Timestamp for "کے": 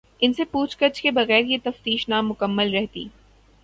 1.03-1.11